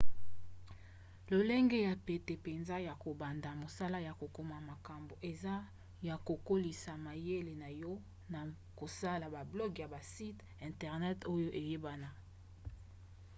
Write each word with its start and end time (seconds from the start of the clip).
lolenge 1.31 1.77
ya 1.87 1.93
pete 2.05 2.33
mpenza 2.41 2.75
ya 2.87 2.93
kobanda 3.03 3.49
mosala 3.61 3.97
ya 4.07 4.13
kokoma 4.21 4.57
makambo 4.69 5.13
eza 5.31 5.55
ya 6.07 6.15
kokolisa 6.27 6.91
mayele 7.05 7.53
na 7.61 7.69
yo 7.81 7.93
na 8.33 8.39
kosala 8.79 9.25
bablog 9.35 9.73
ya 9.81 9.87
basite 9.95 10.41
internet 10.69 11.19
oyo 11.35 11.49
eyebana 11.61 12.09